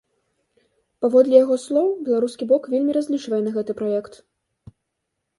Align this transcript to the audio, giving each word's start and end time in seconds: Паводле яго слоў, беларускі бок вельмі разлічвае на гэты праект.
Паводле 1.05 1.35
яго 1.43 1.57
слоў, 1.65 1.89
беларускі 2.07 2.47
бок 2.51 2.63
вельмі 2.73 2.95
разлічвае 2.97 3.41
на 3.43 3.51
гэты 3.59 3.71
праект. 3.83 4.13